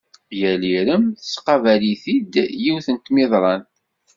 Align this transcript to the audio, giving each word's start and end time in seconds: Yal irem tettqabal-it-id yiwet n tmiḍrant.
Yal 0.39 0.63
irem 0.75 1.03
tettqabal-it-id 1.09 2.33
yiwet 2.63 2.87
n 2.89 2.97
tmiḍrant. 2.97 3.71